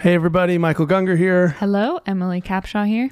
[0.00, 1.48] Hey, everybody, Michael Gungor here.
[1.58, 3.10] Hello, Emily Capshaw here.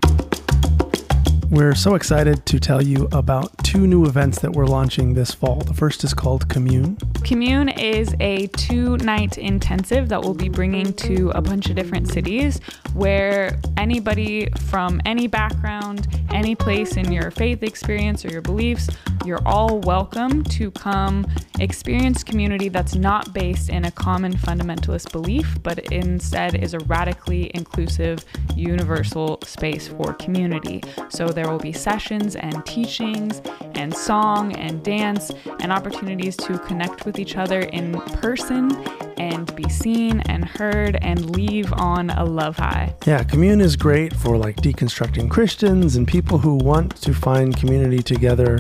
[1.51, 5.61] We're so excited to tell you about two new events that we're launching this fall.
[5.61, 6.99] The first is called Commune.
[7.25, 12.09] Commune is a two night intensive that we'll be bringing to a bunch of different
[12.09, 12.61] cities
[12.93, 18.91] where anybody from any background, any place in your faith experience or your beliefs,
[19.25, 21.27] you're all welcome to come
[21.61, 27.51] experience community that's not based in a common fundamentalist belief, but instead is a radically
[27.55, 28.25] inclusive,
[28.55, 30.83] universal space for community.
[31.09, 33.41] So there will be sessions and teachings
[33.77, 38.73] and song and dance and opportunities to connect with each other in person
[39.19, 42.93] and be seen and heard and leave on a love high.
[43.07, 48.03] Yeah, Commune is great for like deconstructing Christians and people who want to find community
[48.03, 48.59] together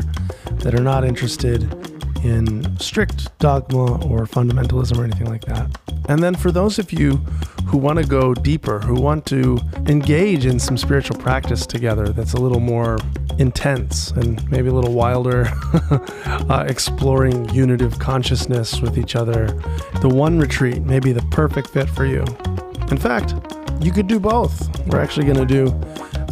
[0.59, 1.63] that are not interested
[2.25, 5.71] in strict dogma or fundamentalism or anything like that.
[6.09, 7.17] And then for those of you
[7.67, 12.33] who want to go deeper, who want to engage in some spiritual practice together that's
[12.33, 12.99] a little more
[13.39, 15.47] intense and maybe a little wilder,
[16.49, 19.47] uh, exploring unitive consciousness with each other,
[20.01, 22.25] the one retreat may be the perfect fit for you.
[22.91, 23.35] In fact,
[23.81, 24.69] you could do both.
[24.87, 25.67] We're actually going to do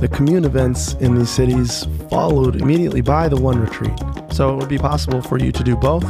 [0.01, 3.99] the commune events in these cities followed immediately by the one retreat.
[4.31, 6.05] So it would be possible for you to do both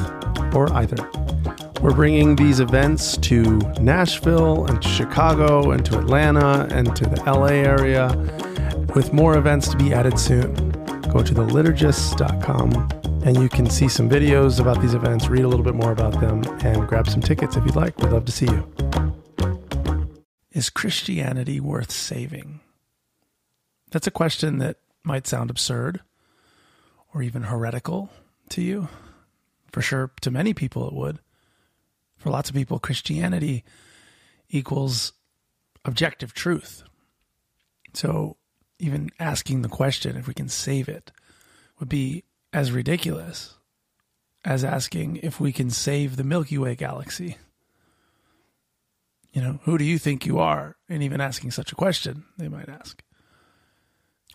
[0.55, 1.08] or either.
[1.80, 3.42] We're bringing these events to
[3.80, 8.08] Nashville and to Chicago and to Atlanta and to the LA area
[8.94, 10.55] with more events to be added soon.
[11.12, 12.88] Go to theliturgists.com
[13.25, 16.20] and you can see some videos about these events, read a little bit more about
[16.20, 17.97] them, and grab some tickets if you'd like.
[17.98, 18.95] We'd love to see you.
[20.56, 22.60] Is Christianity worth saving?
[23.90, 26.00] That's a question that might sound absurd
[27.12, 28.08] or even heretical
[28.48, 28.88] to you.
[29.70, 31.18] For sure, to many people, it would.
[32.16, 33.64] For lots of people, Christianity
[34.48, 35.12] equals
[35.84, 36.84] objective truth.
[37.92, 38.38] So,
[38.78, 41.12] even asking the question if we can save it
[41.78, 43.58] would be as ridiculous
[44.42, 47.36] as asking if we can save the Milky Way galaxy.
[49.36, 50.76] You know, who do you think you are?
[50.88, 53.02] And even asking such a question, they might ask.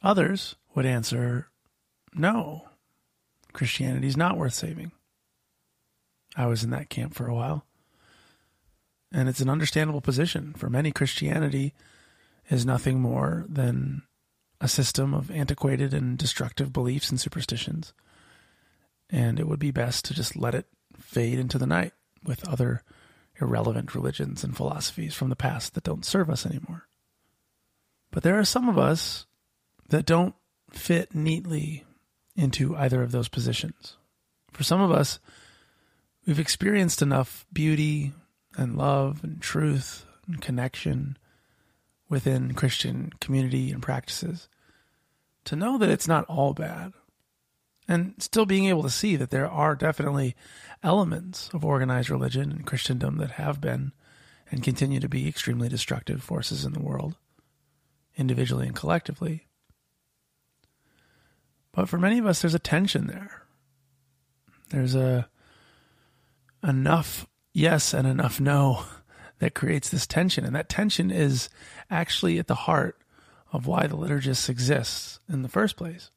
[0.04, 1.48] Others would answer,
[2.14, 2.70] no,
[3.52, 4.92] Christianity is not worth saving.
[6.36, 7.66] I was in that camp for a while.
[9.12, 10.54] And it's an understandable position.
[10.54, 11.74] For many, Christianity
[12.52, 14.04] is nothing more than
[14.62, 17.92] a system of antiquated and destructive beliefs and superstitions.
[19.10, 22.84] And it would be best to just let it fade into the night with other
[23.42, 26.88] irrelevant religions and philosophies from the past that don't serve us anymore.
[28.12, 29.26] But there are some of us
[29.90, 30.36] that don't
[30.72, 31.86] fit neatly
[32.36, 33.98] into either of those positions.
[34.52, 35.20] For some of us,
[36.26, 38.14] we've experienced enough beauty
[38.56, 41.18] and love and truth and connection
[42.10, 44.50] within Christian community and practices
[45.46, 46.94] to know that it's not all bad.
[47.92, 50.34] And still being able to see that there are definitely
[50.82, 53.92] elements of organized religion and Christendom that have been
[54.50, 57.18] and continue to be extremely destructive forces in the world,
[58.16, 59.46] individually and collectively.
[61.74, 63.44] But for many of us, there's a tension there.
[64.70, 65.28] There's a
[66.64, 68.86] enough yes and enough no
[69.40, 70.46] that creates this tension.
[70.46, 71.50] And that tension is
[71.90, 73.02] actually at the heart
[73.52, 76.10] of why the liturgist exists in the first place.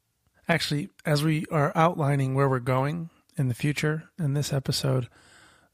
[0.47, 5.07] Actually, as we are outlining where we're going in the future in this episode,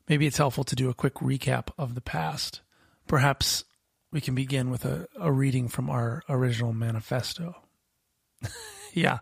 [0.08, 2.62] maybe it's helpful to do a quick recap of the past.
[3.08, 3.66] Perhaps
[4.12, 7.56] we can begin with a, a reading from our original manifesto.
[8.94, 9.20] yeah,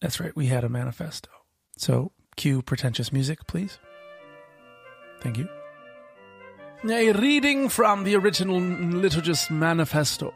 [0.00, 1.30] that's right, we had a manifesto.
[1.78, 3.78] So, cue pretentious music, please.
[5.20, 5.48] Thank you.
[6.88, 10.34] A reading from the original Liturgist Manifesto.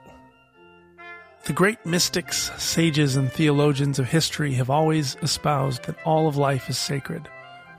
[1.44, 6.68] The great mystics, sages, and theologians of history have always espoused that all of life
[6.68, 7.28] is sacred,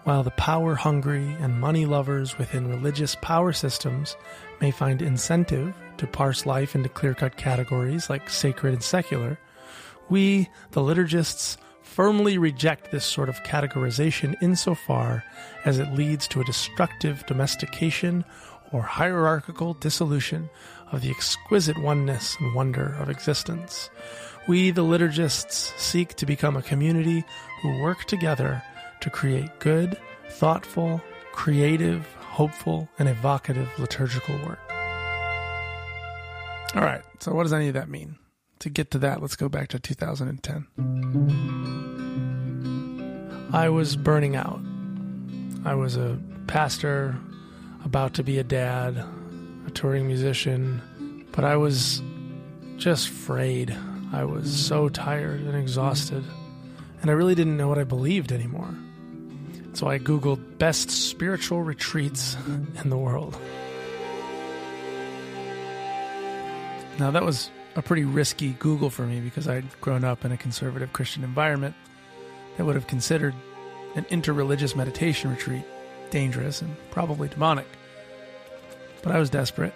[0.04, 4.18] while the power hungry and money lovers within religious power systems
[4.62, 9.40] may find incentive to parse life into clear cut categories like sacred and secular.
[10.10, 15.24] We, the liturgists, firmly reject this sort of categorization insofar
[15.66, 18.26] as it leads to a destructive domestication
[18.72, 20.50] or hierarchical dissolution
[20.92, 23.90] of the exquisite oneness and wonder of existence.
[24.48, 27.24] We, the liturgists, seek to become a community
[27.62, 28.64] who work together
[29.02, 29.98] to create good,
[30.30, 31.02] thoughtful,
[31.32, 34.60] creative, hopeful, and evocative liturgical work.
[36.74, 38.18] All right, so what does any of that mean?
[38.60, 40.68] To get to that, let's go back to 2010.
[43.54, 44.62] I was burning out.
[45.66, 46.18] I was a
[46.48, 47.18] pastor,
[47.84, 49.04] about to be a dad,
[49.68, 52.02] a touring musician, but I was
[52.78, 53.76] just frayed.
[54.14, 56.24] I was so tired and exhausted,
[57.02, 58.74] and I really didn't know what I believed anymore.
[59.74, 62.36] So I Googled best spiritual retreats
[62.84, 63.38] in the world.
[67.00, 70.38] Now, that was a pretty risky Google for me because I'd grown up in a
[70.38, 71.74] conservative Christian environment
[72.58, 73.34] that would have considered
[73.96, 75.64] an interreligious meditation retreat
[76.12, 77.66] dangerous and probably demonic.
[79.04, 79.74] But I was desperate.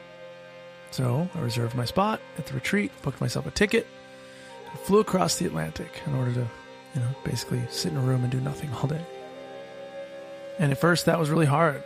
[0.92, 3.88] So I reserved my spot at the retreat, booked myself a ticket,
[4.69, 6.48] and flew across the Atlantic in order to,
[6.94, 9.06] you know, basically sit in a room and do nothing all day.
[10.57, 11.83] And at first, that was really hard.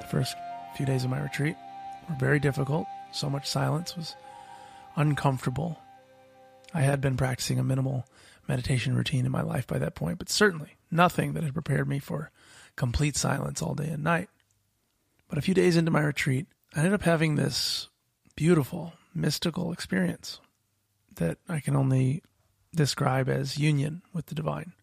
[0.00, 0.34] The first
[0.76, 1.56] few days of my retreat
[2.08, 2.86] were very difficult.
[3.12, 4.16] So much silence was
[4.96, 5.78] uncomfortable.
[6.74, 8.06] I had been practicing a minimal
[8.48, 11.98] meditation routine in my life by that point, but certainly nothing that had prepared me
[11.98, 12.30] for
[12.74, 14.28] complete silence all day and night.
[15.32, 17.88] But a few days into my retreat, I ended up having this
[18.36, 20.42] beautiful, mystical experience
[21.14, 22.22] that I can only
[22.74, 24.74] describe as union with the divine.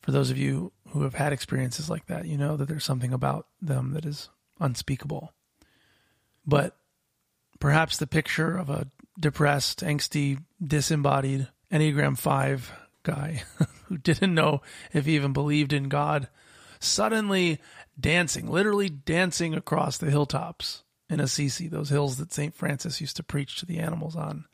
[0.00, 3.12] For those of you who have had experiences like that, you know that there's something
[3.12, 5.34] about them that is unspeakable.
[6.46, 6.74] But
[7.60, 8.88] perhaps the picture of a
[9.20, 13.42] depressed, angsty, disembodied Enneagram 5 guy
[13.84, 14.62] who didn't know
[14.94, 16.30] if he even believed in God
[16.80, 17.60] suddenly
[17.98, 22.54] dancing, literally dancing across the hilltops in Assisi, those hills that St.
[22.54, 24.44] Francis used to preach to the animals on.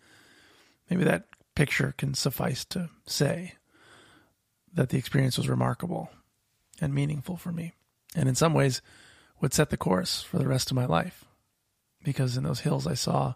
[0.90, 3.54] Maybe that picture can suffice to say
[4.72, 6.10] that the experience was remarkable
[6.80, 7.72] and meaningful for me,
[8.14, 8.82] and in some ways
[9.40, 11.24] would set the course for the rest of my life.
[12.04, 13.34] Because in those hills, I saw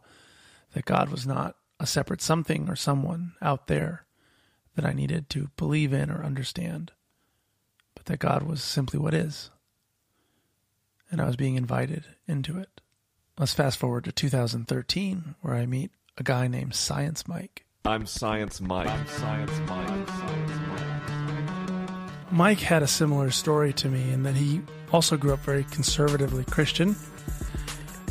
[0.72, 4.06] that God was not a separate something or someone out there
[4.74, 6.92] that I needed to believe in or understand,
[8.06, 9.50] that God was simply what is.
[11.10, 12.80] And I was being invited into it.
[13.38, 17.64] Let's fast forward to 2013, where I meet a guy named Science Mike.
[17.84, 18.88] I'm Science Mike.
[18.88, 19.88] I'm Science Mike.
[19.88, 22.32] I'm Science Mike.
[22.32, 24.60] Mike had a similar story to me in that he
[24.92, 26.96] also grew up very conservatively Christian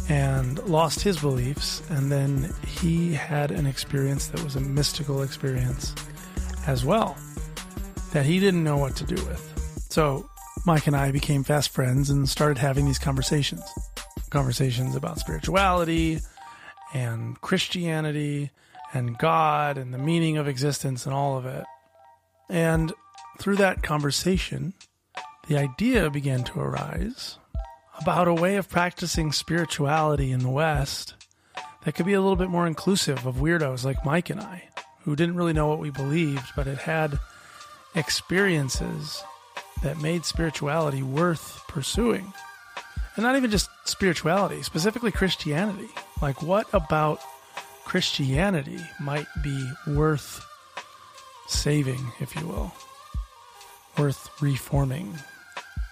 [0.08, 1.82] and lost his beliefs.
[1.90, 5.94] And then he had an experience that was a mystical experience
[6.68, 7.18] as well
[8.14, 9.65] that he didn't know what to do with.
[9.96, 10.30] So
[10.66, 13.64] Mike and I became fast friends and started having these conversations
[14.30, 16.20] conversations about spirituality
[16.94, 18.52] and Christianity
[18.94, 21.64] and God and the meaning of existence and all of it.
[22.50, 22.92] And
[23.40, 24.74] through that conversation,
[25.48, 27.38] the idea began to arise
[27.98, 31.14] about a way of practicing spirituality in the West
[31.86, 34.68] that could be a little bit more inclusive of weirdos like Mike and I,
[35.04, 37.18] who didn't really know what we believed, but had had
[37.96, 39.24] experiences
[39.86, 42.34] that made spirituality worth pursuing.
[43.16, 45.88] And not even just spirituality, specifically Christianity.
[46.24, 47.22] Like, what about
[47.86, 50.44] Christianity might be worth
[51.48, 52.74] saving, if you will,
[53.96, 55.20] worth reforming,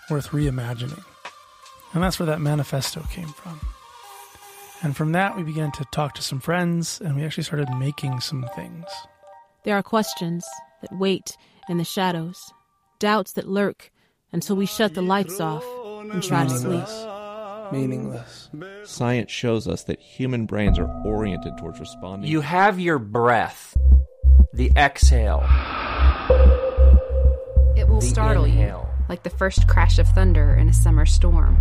[0.10, 1.04] worth reimagining?
[1.94, 3.60] And that's where that manifesto came from.
[4.81, 8.22] And from that, we began to talk to some friends, and we actually started making
[8.22, 8.86] some things.
[9.63, 10.44] There are questions
[10.81, 11.38] that wait
[11.69, 12.51] in the shadows,
[13.03, 13.91] doubts that lurk
[14.31, 15.65] until we shut the lights off
[16.13, 16.88] and try to sleep.
[17.73, 18.50] Meaningless.
[18.85, 22.31] Science shows us that human brains are oriented towards responding.
[22.31, 23.75] You have your breath,
[24.54, 25.42] the exhale,
[27.75, 31.57] It will the startle you, like the first crash of thunder in a summer storm.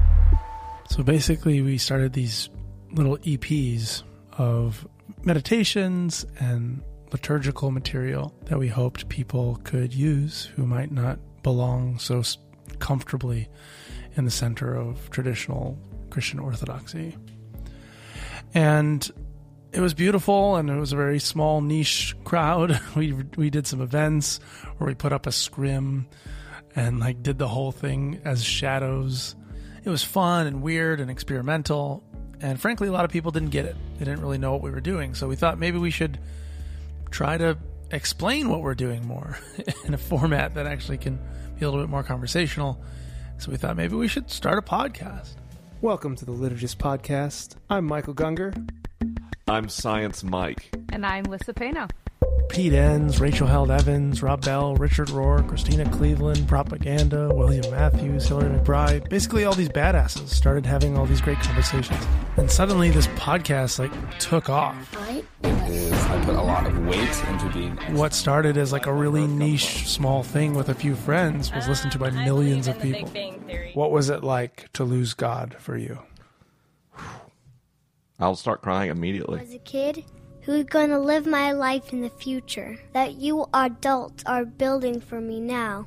[0.91, 2.51] So basically, we started these
[2.93, 4.05] little EPs
[4.39, 4.87] of
[5.25, 12.23] meditations and liturgical material that we hoped people could use who might not belong so
[12.79, 13.49] comfortably
[14.17, 15.79] in the center of traditional
[16.11, 17.17] Christian orthodoxy.
[18.55, 19.11] And
[19.73, 22.79] it was beautiful and it was a very small niche crowd.
[22.97, 24.39] We we did some events
[24.77, 26.07] where we put up a scrim
[26.77, 29.35] and like did the whole thing as shadows.
[29.85, 32.05] It was fun and weird and experimental.
[32.41, 33.77] And frankly, a lot of people didn't get it.
[33.99, 35.15] They didn't really know what we were doing.
[35.15, 36.19] So we thought maybe we should
[37.11, 37.57] try to
[37.93, 39.39] explain what we're doing more
[39.85, 41.19] in a format that actually can
[41.59, 42.83] be a little bit more conversational.
[43.39, 45.37] So we thought maybe we should start a podcast.
[45.81, 47.57] Welcome to the Liturgist Podcast.
[47.69, 48.55] I'm Michael Gungor.
[49.47, 50.75] I'm Science Mike.
[50.91, 51.91] And I'm Lissa Pano.
[52.49, 58.59] Pete Enns, Rachel Held Evans, Rob Bell, Richard Rohr, Christina Cleveland, Propaganda, William Mathews, Hillary
[58.59, 59.09] McBride.
[59.09, 62.05] Basically, all these badasses started having all these great conversations.
[62.37, 64.77] And suddenly, this podcast like took off.
[65.43, 69.27] is I put a lot of weight into being What started as like a really
[69.27, 73.11] niche, small thing with a few friends was listened to by millions of people.
[73.75, 75.99] What was it like to lose God for you?
[78.19, 79.41] I'll start crying immediately.
[79.41, 80.05] As a kid,
[80.43, 85.41] who's gonna live my life in the future that you adults are building for me
[85.41, 85.87] now?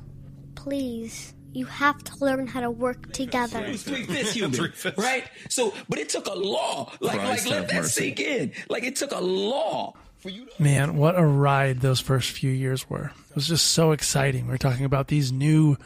[0.54, 3.72] Please, you have to learn how to work together.
[3.74, 5.24] three fifths human, right?
[5.48, 6.92] So, but it took a law.
[7.00, 8.00] Like, Christ like let that mercy.
[8.08, 8.52] sink in.
[8.68, 10.62] Like, it took a law for you to.
[10.62, 13.12] Man, what a ride those first few years were.
[13.30, 14.46] It was just so exciting.
[14.48, 15.76] We are talking about these new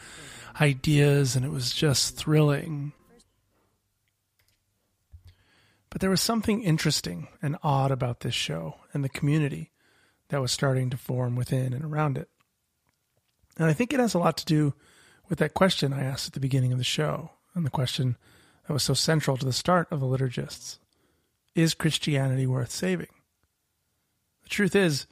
[0.59, 2.91] ideas, and it was just thrilling.
[5.91, 9.71] But there was something interesting and odd about this show and the community
[10.29, 12.29] that was starting to form within and around it.
[13.57, 14.73] And I think it has a lot to do
[15.29, 18.17] with that question I asked at the beginning of the show, and the question
[18.65, 20.79] that was so central to the start of the liturgists
[21.55, 23.09] Is Christianity worth saving?
[24.43, 25.07] The truth is,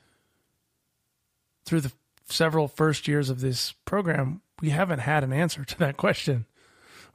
[1.66, 1.92] through the
[2.26, 6.46] several first years of this program, we haven't had an answer to that question.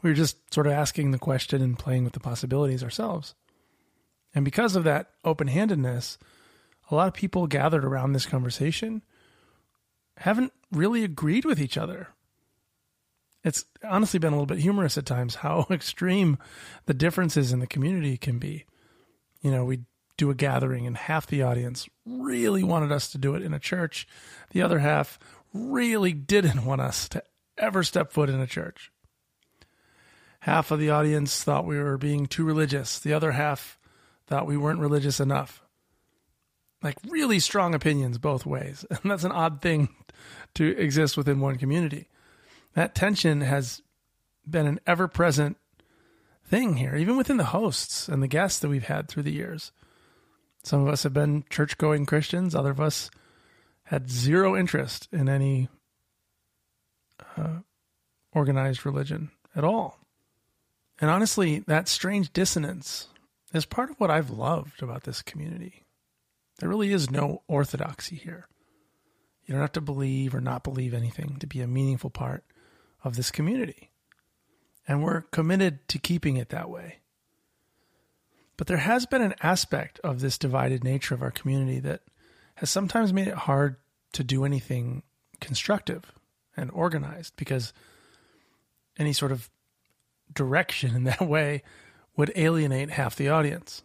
[0.02, 3.34] We were just sort of asking the question and playing with the possibilities ourselves.
[4.34, 6.18] And because of that open handedness,
[6.90, 9.02] a lot of people gathered around this conversation
[10.16, 12.08] haven't really agreed with each other.
[13.42, 16.38] It's honestly been a little bit humorous at times how extreme
[16.86, 18.64] the differences in the community can be.
[19.42, 19.80] You know, we
[20.16, 23.58] do a gathering and half the audience really wanted us to do it in a
[23.58, 24.06] church.
[24.50, 25.18] The other half
[25.52, 27.22] really didn't want us to
[27.58, 28.90] ever step foot in a church.
[30.40, 32.98] Half of the audience thought we were being too religious.
[32.98, 33.78] The other half
[34.26, 35.62] thought we weren't religious enough.
[36.82, 38.84] Like really strong opinions both ways.
[38.90, 39.88] And that's an odd thing
[40.54, 42.08] to exist within one community.
[42.74, 43.82] That tension has
[44.48, 45.56] been an ever present
[46.46, 49.72] thing here, even within the hosts and the guests that we've had through the years.
[50.62, 53.10] Some of us have been church going Christians, other of us
[53.84, 55.68] had zero interest in any
[57.36, 57.58] uh,
[58.32, 59.98] organized religion at all.
[61.00, 63.08] And honestly, that strange dissonance
[63.54, 65.84] is part of what I've loved about this community.
[66.58, 68.48] There really is no orthodoxy here.
[69.44, 72.44] You don't have to believe or not believe anything to be a meaningful part
[73.02, 73.90] of this community.
[74.88, 77.00] And we're committed to keeping it that way.
[78.56, 82.02] But there has been an aspect of this divided nature of our community that
[82.56, 83.76] has sometimes made it hard
[84.12, 85.02] to do anything
[85.40, 86.12] constructive
[86.56, 87.72] and organized because
[88.96, 89.50] any sort of
[90.32, 91.62] direction in that way
[92.16, 93.82] would alienate half the audience.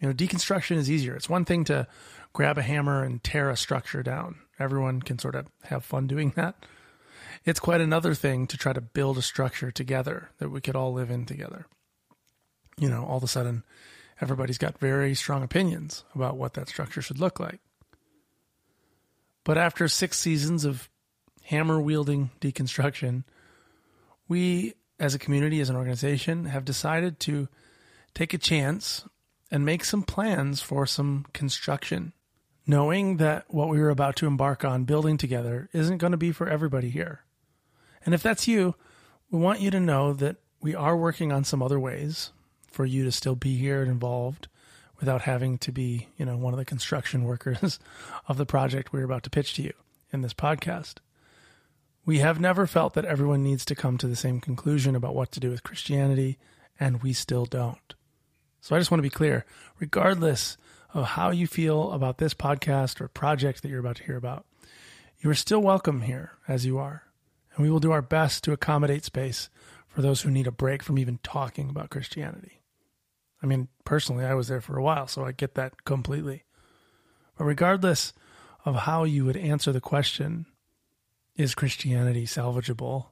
[0.00, 1.14] You know, deconstruction is easier.
[1.14, 1.86] It's one thing to
[2.32, 4.36] grab a hammer and tear a structure down.
[4.58, 6.66] Everyone can sort of have fun doing that.
[7.44, 10.92] It's quite another thing to try to build a structure together that we could all
[10.92, 11.66] live in together.
[12.76, 13.62] You know, all of a sudden,
[14.20, 17.60] everybody's got very strong opinions about what that structure should look like.
[19.44, 20.90] But after six seasons of
[21.44, 23.24] hammer wielding deconstruction,
[24.28, 27.48] we as a community, as an organization, have decided to
[28.14, 29.04] take a chance
[29.50, 32.12] and make some plans for some construction,
[32.66, 36.32] knowing that what we were about to embark on building together isn't going to be
[36.32, 37.22] for everybody here.
[38.04, 38.74] And if that's you,
[39.30, 42.32] we want you to know that we are working on some other ways
[42.66, 44.48] for you to still be here and involved
[44.98, 47.78] without having to be, you know, one of the construction workers
[48.28, 49.72] of the project we're about to pitch to you
[50.12, 50.96] in this podcast.
[52.06, 55.32] We have never felt that everyone needs to come to the same conclusion about what
[55.32, 56.38] to do with Christianity,
[56.78, 57.94] and we still don't.
[58.60, 59.44] So I just want to be clear
[59.80, 60.56] regardless
[60.94, 64.46] of how you feel about this podcast or project that you're about to hear about,
[65.18, 67.02] you are still welcome here as you are.
[67.56, 69.50] And we will do our best to accommodate space
[69.88, 72.62] for those who need a break from even talking about Christianity.
[73.42, 76.44] I mean, personally, I was there for a while, so I get that completely.
[77.36, 78.12] But regardless
[78.64, 80.46] of how you would answer the question,
[81.36, 83.06] is Christianity salvageable?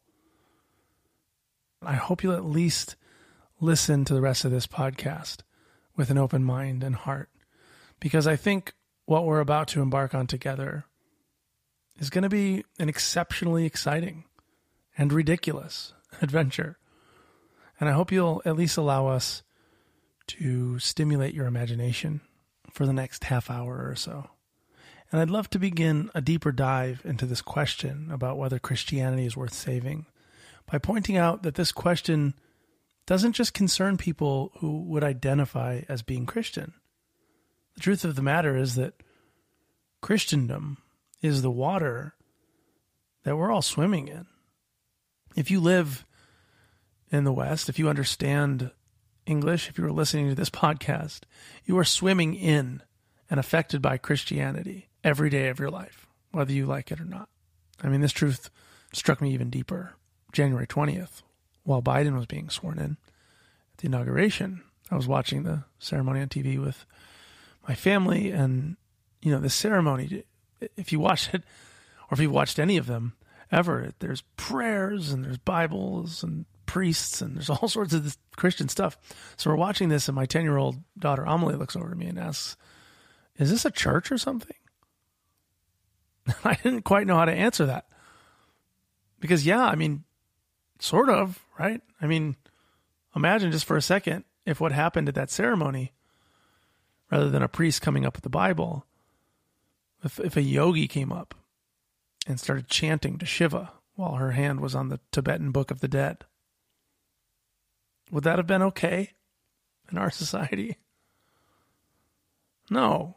[1.83, 2.97] I hope you'll at least
[3.61, 5.39] listen to the rest of this podcast
[5.97, 7.29] with an open mind and heart,
[8.01, 8.73] because I think
[9.05, 10.87] what we're about to embark on together
[11.99, 14.25] is going to be an exceptionally exciting
[14.97, 16.79] and ridiculous adventure.
[17.79, 19.43] And I hope you'll at least allow us
[20.29, 22.23] to stimulate your imagination
[22.71, 24.31] for the next half hour or so.
[25.13, 29.37] And I'd love to begin a deeper dive into this question about whether Christianity is
[29.37, 30.07] worth saving
[30.71, 32.35] by pointing out that this question
[33.07, 36.73] doesn't just concern people who would identify as being Christian.
[37.75, 38.95] The truth of the matter is that
[40.01, 40.79] Christendom
[41.23, 42.15] is the water
[43.25, 44.27] that we're all swimming in.
[45.37, 46.05] If you live
[47.11, 48.71] in the West, if you understand
[49.27, 51.21] English, if you are listening to this podcast,
[51.65, 52.83] you are swimming in
[53.31, 57.29] and affected by Christianity every day of your life, whether you like it or not.
[57.83, 58.51] I mean, this truth
[58.93, 59.95] struck me even deeper
[60.33, 61.23] January 20th,
[61.63, 62.97] while Biden was being sworn in
[63.73, 64.63] at the inauguration.
[64.91, 66.87] I was watching the ceremony on TV with
[67.69, 68.77] my family, and
[69.23, 70.25] you know, the ceremony.
[70.77, 71.43] If you watch it,
[72.11, 73.15] or if you watched any of them
[73.53, 78.97] ever, there's prayers and there's Bibles and priests and there's all sorts of Christian stuff.
[79.37, 82.07] So we're watching this, and my ten year old daughter Amelie looks over to me
[82.07, 82.57] and asks,
[83.37, 84.57] "Is this a church or something?"
[86.45, 87.87] I didn't quite know how to answer that
[89.21, 90.05] because, yeah, I mean,
[90.79, 91.81] sort of, right?
[92.01, 92.37] I mean,
[93.15, 95.93] imagine just for a second if what happened at that ceremony,
[97.11, 98.87] rather than a priest coming up with the Bible,
[100.03, 101.35] if, if a yogi came up
[102.27, 105.89] and started chanting to Shiva while her hand was on the Tibetan Book of the
[105.89, 106.25] Dead,
[108.11, 109.13] would that have been okay
[109.91, 110.77] in our society?
[112.71, 113.17] No.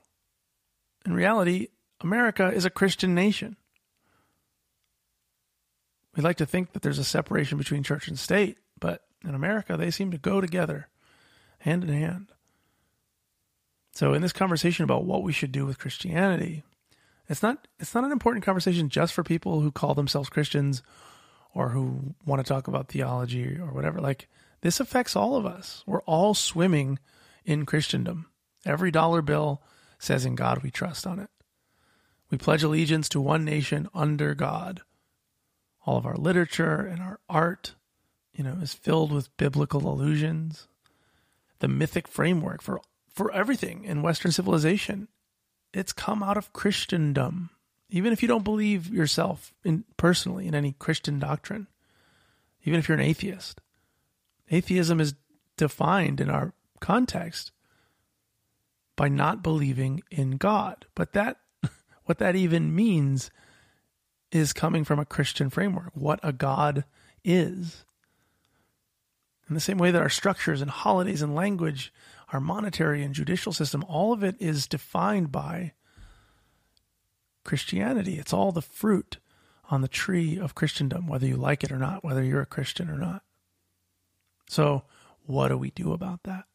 [1.06, 1.68] In reality,
[2.01, 3.58] America is a Christian nation.
[6.16, 9.77] We like to think that there's a separation between church and state, but in America,
[9.77, 10.88] they seem to go together
[11.60, 12.32] hand in hand.
[13.94, 16.63] So in this conversation about what we should do with Christianity,
[17.30, 20.84] it's not it's not an important conversation just for people who call themselves Christians
[21.54, 24.00] or who want to talk about theology or whatever.
[24.00, 24.27] Like
[24.62, 25.84] this affects all of us.
[25.86, 27.00] We're all swimming
[27.44, 28.27] in Christendom.
[28.66, 29.62] Every dollar bill
[30.00, 31.30] says in God we trust on it.
[32.29, 34.81] We pledge allegiance to one nation under God.
[35.86, 37.75] All of our literature and our art,
[38.34, 40.67] you know, is filled with biblical allusions.
[41.60, 42.81] The mythic framework for
[43.17, 45.07] for everything in Western civilization,
[45.74, 47.50] it's come out of Christendom.
[47.89, 51.67] Even if you don't believe yourself in personally in any Christian doctrine,
[52.63, 53.60] even if you're an atheist,
[54.51, 55.15] atheism is
[55.55, 57.51] defined in our context
[58.96, 60.86] by not believing in God.
[60.93, 61.38] But that
[62.08, 63.30] what that even means
[64.32, 66.86] is coming from a Christian framework, what a God
[67.24, 67.84] is.
[69.50, 71.94] In the same way that our structures and holidays and language,
[72.32, 75.74] our monetary and judicial system, all of it is defined by
[77.44, 78.17] Christianity.
[78.17, 79.17] It's all the fruit
[79.70, 82.89] on the tree of Christendom, whether you like it or not, whether you're a Christian
[82.89, 83.22] or not.
[84.50, 84.84] So,
[85.26, 86.46] what do we do about that?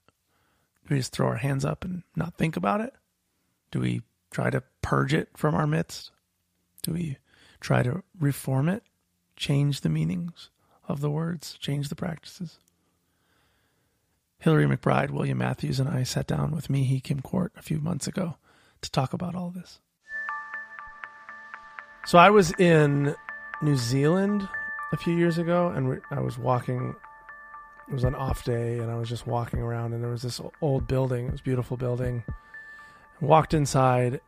[0.87, 2.95] Do we just throw our hands up and not think about it?
[3.71, 6.11] Do we try to purge it from our midst?
[6.83, 7.19] Do we
[7.61, 8.83] try to reform it,
[9.37, 10.51] change the meanings
[10.89, 12.59] of the words, change the practices?
[14.39, 18.09] Hillary McBride, William Mathews, and I sat down with Mihee Kim Kort a few months
[18.09, 18.37] ago
[18.81, 19.79] to talk about all this.
[22.07, 23.15] So I was in
[23.63, 24.49] New Zealand
[24.93, 26.97] a few years ago, and I was walking.
[27.89, 30.41] It was an off day, and I was just walking around, and there was this
[30.61, 31.27] old building.
[31.27, 32.25] It was a beautiful building
[33.23, 34.21] walked inside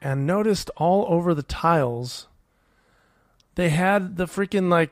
[0.00, 2.28] and noticed all over the tiles
[3.54, 4.90] they had the freaking like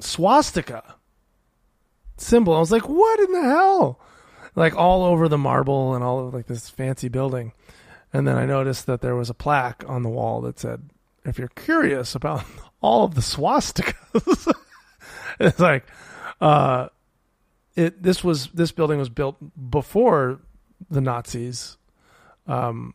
[0.00, 0.96] swastika
[2.16, 2.54] symbol.
[2.54, 4.00] I was like, what in the hell?
[4.54, 7.52] Like all over the marble and all of like this fancy building.
[8.12, 10.90] And then I noticed that there was a plaque on the wall that said,
[11.24, 12.44] if you're curious about
[12.80, 14.52] all of the swastikas,
[15.40, 15.84] it's like,
[16.40, 16.88] uh,
[17.74, 19.36] it, this was, this building was built
[19.70, 20.40] before
[20.90, 21.76] the Nazis
[22.46, 22.94] um,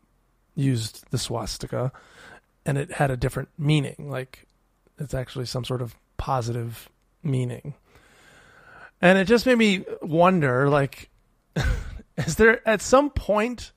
[0.55, 1.91] used the swastika,
[2.65, 4.09] and it had a different meaning.
[4.09, 4.47] Like
[4.97, 6.89] it's actually some sort of positive
[7.23, 7.73] meaning.
[9.01, 11.09] And it just made me wonder like
[12.17, 13.71] is there at some point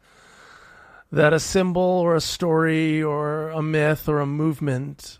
[1.10, 5.18] that a symbol or a story or a myth or a movement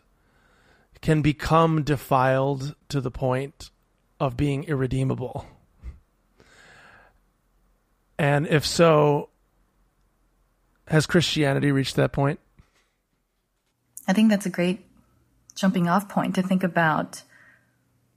[1.00, 3.70] can become defiled to the point
[4.20, 5.46] of being irredeemable?
[8.18, 9.30] And if so,
[10.88, 12.40] has Christianity reached that point?
[14.06, 14.84] I think that's a great
[15.54, 17.22] jumping off point to think about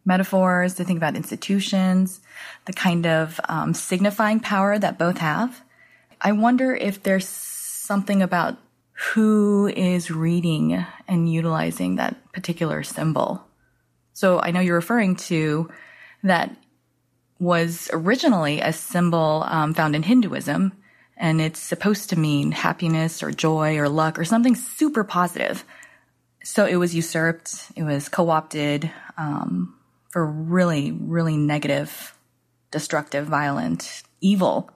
[0.06, 2.22] metaphors, to think about institutions,
[2.66, 5.62] the kind of um, signifying power that both have.
[6.22, 8.58] I wonder if there's something about
[9.14, 13.46] who is reading and utilizing that particular symbol.
[14.14, 15.70] So I know you're referring to
[16.24, 16.56] that
[17.40, 20.74] was originally a symbol um, found in Hinduism
[21.20, 25.66] and it's supposed to mean happiness or joy or luck or something super positive.
[26.44, 29.76] So it was usurped, it was co opted um,
[30.10, 32.16] for really, really negative,
[32.72, 34.72] destructive, violent, evil.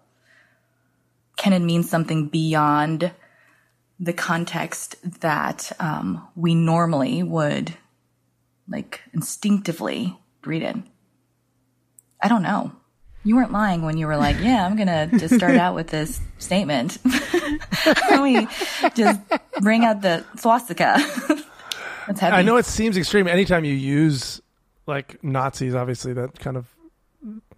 [1.38, 3.12] Can it mean something beyond
[4.00, 7.74] the context that um, we normally would,
[8.68, 10.90] like, instinctively read in?
[12.22, 12.74] I don't know.
[13.24, 15.88] You weren't lying when you were like, yeah, I'm going to just start out with
[15.88, 16.98] this statement.
[18.10, 18.48] Can we
[18.96, 19.20] just
[19.60, 20.98] bring out the swastika?
[22.22, 23.28] I know it seems extreme.
[23.28, 24.42] Anytime you use
[24.88, 26.68] like Nazis, obviously that kind of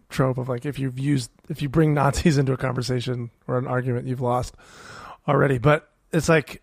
[0.09, 3.67] trope of like if you've used if you bring Nazis into a conversation or an
[3.67, 4.55] argument, you've lost
[5.27, 5.57] already.
[5.57, 6.61] But it's like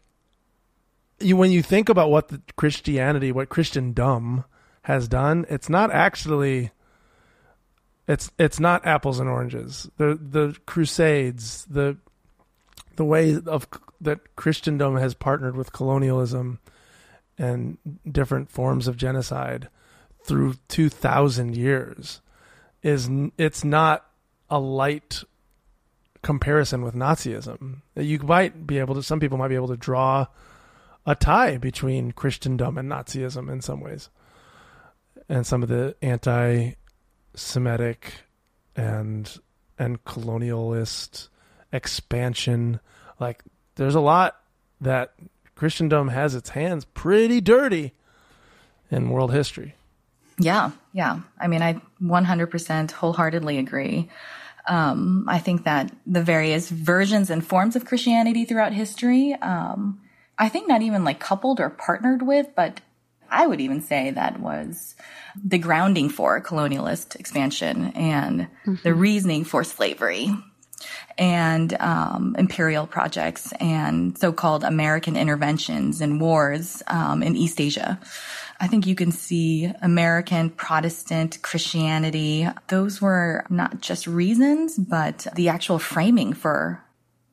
[1.18, 4.44] you when you think about what Christianity, what Christendom
[4.82, 6.70] has done, it's not actually
[8.06, 9.90] it's it's not apples and oranges.
[9.96, 11.96] The the Crusades, the
[12.96, 13.68] the way of
[14.00, 16.58] that Christendom has partnered with colonialism
[17.38, 17.78] and
[18.10, 19.68] different forms of genocide
[20.24, 22.20] through 2000 years
[22.82, 23.08] is
[23.38, 24.06] it's not
[24.50, 25.22] a light
[26.22, 27.80] comparison with Nazism.
[27.96, 30.26] You might be able to some people might be able to draw
[31.06, 34.10] a tie between Christendom and Nazism in some ways.
[35.28, 36.72] And some of the anti
[37.34, 38.24] Semitic
[38.76, 39.38] and
[39.78, 41.28] and colonialist
[41.72, 42.80] expansion.
[43.18, 43.42] Like
[43.76, 44.40] there's a lot
[44.80, 45.14] that
[45.54, 47.92] Christendom has its hands pretty dirty
[48.90, 49.74] in world history.
[50.38, 51.20] Yeah, yeah.
[51.38, 54.08] I mean, I 100% wholeheartedly agree.
[54.66, 60.00] Um, I think that the various versions and forms of Christianity throughout history, um,
[60.38, 62.80] I think not even like coupled or partnered with, but
[63.30, 64.94] I would even say that was
[65.42, 68.74] the grounding for colonialist expansion and mm-hmm.
[68.82, 70.30] the reasoning for slavery
[71.18, 78.00] and um, imperial projects and so-called American interventions and wars um, in East Asia.
[78.58, 82.46] I think you can see American Protestant Christianity.
[82.68, 86.82] Those were not just reasons, but the actual framing for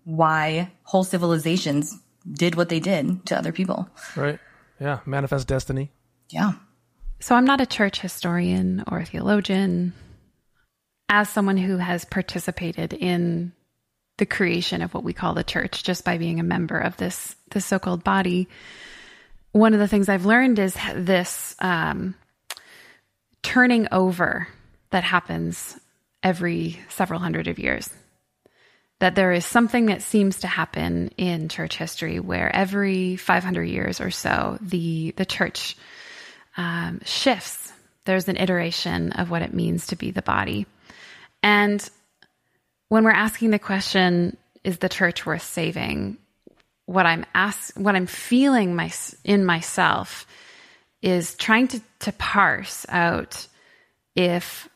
[0.03, 1.97] why whole civilizations
[2.31, 3.89] did what they did to other people.
[4.15, 4.39] Right.
[4.79, 4.99] Yeah.
[5.05, 5.91] Manifest destiny.
[6.29, 6.53] Yeah.
[7.19, 9.93] So I'm not a church historian or a theologian.
[11.09, 13.53] As someone who has participated in
[14.17, 17.35] the creation of what we call the church just by being a member of this
[17.51, 18.47] this so-called body,
[19.51, 22.15] one of the things I've learned is this um,
[23.41, 24.47] turning over
[24.89, 25.79] that happens
[26.23, 27.89] every several hundred of years.
[28.99, 34.01] That there is something that seems to happen in church history where every 500 years
[34.01, 35.77] or so, the the church
[36.55, 37.71] um, shifts.
[38.05, 40.65] There's an iteration of what it means to be the body,
[41.43, 41.87] and
[42.89, 46.17] when we're asking the question, "Is the church worth saving?"
[46.87, 48.91] what I'm ask, what I'm feeling my,
[49.23, 50.25] in myself
[51.01, 53.45] is trying to, to parse out
[54.15, 54.67] if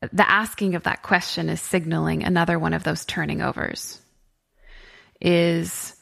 [0.00, 4.00] the asking of that question is signaling another one of those turning overs.
[5.20, 5.96] Is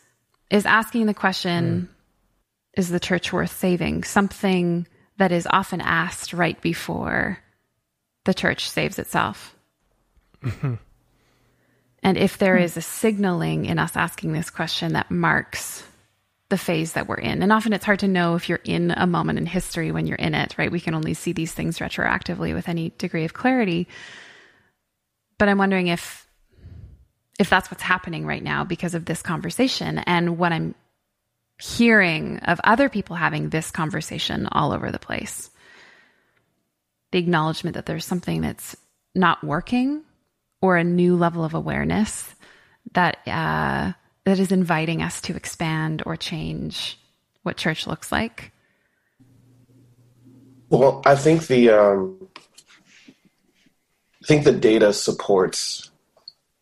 [0.50, 2.78] is asking the question, mm.
[2.78, 4.04] is the church worth saving?
[4.04, 7.38] Something that is often asked right before
[8.24, 9.54] the church saves itself.
[10.42, 10.74] Mm-hmm.
[12.02, 15.85] And if there is a signaling in us asking this question that marks
[16.50, 17.42] the phase that we're in.
[17.42, 20.16] And often it's hard to know if you're in a moment in history when you're
[20.16, 20.70] in it, right?
[20.70, 23.88] We can only see these things retroactively with any degree of clarity.
[25.38, 26.26] But I'm wondering if
[27.38, 30.76] if that's what's happening right now because of this conversation and what I'm
[31.61, 35.50] hearing of other people having this conversation all over the place.
[37.11, 38.76] The acknowledgement that there's something that's
[39.14, 40.02] not working
[40.61, 42.33] or a new level of awareness
[42.92, 43.92] that uh,
[44.24, 46.98] that is inviting us to expand or change
[47.42, 48.52] what church looks like?
[50.70, 52.28] Well, I think the um,
[54.22, 55.90] I think the data supports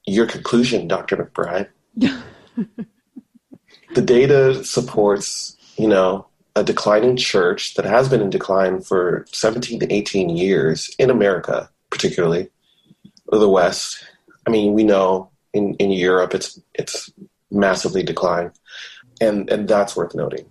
[0.05, 1.17] your conclusion, Dr.
[1.17, 1.69] McBride.
[3.95, 9.81] the data supports, you know, a declining church that has been in decline for 17
[9.81, 12.51] to 18 years in America, particularly
[13.31, 14.05] the West.
[14.47, 17.11] I mean, we know in, in Europe it's it's
[17.53, 18.53] massively decline.
[19.21, 20.47] and and that's worth noting.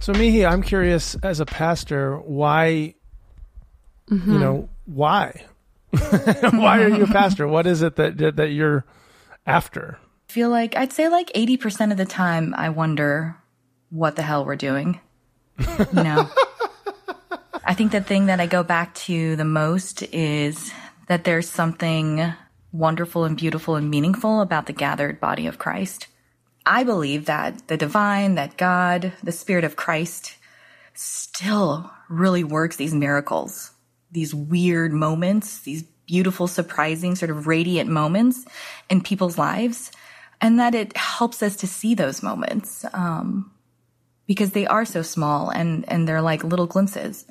[0.00, 2.96] So Mihee, I'm curious as a pastor, why
[4.10, 4.32] mm-hmm.
[4.32, 5.44] you know, why?
[5.92, 7.46] why are you a pastor?
[7.46, 8.84] What is it that that you're
[9.46, 9.98] after?
[10.32, 13.36] feel like I'd say like 80% of the time I wonder
[13.90, 14.98] what the hell we're doing.
[15.92, 16.28] Know?
[17.64, 20.72] I think the thing that I go back to the most is
[21.08, 22.32] that there's something
[22.72, 26.06] wonderful and beautiful and meaningful about the gathered body of Christ.
[26.64, 30.36] I believe that the divine, that God, the spirit of Christ
[30.94, 33.72] still really works these miracles,
[34.10, 38.44] these weird moments, these beautiful, surprising, sort of radiant moments
[38.90, 39.90] in people's lives
[40.40, 43.50] and that it helps us to see those moments um,
[44.32, 47.26] because they are so small and and they're like little glimpses.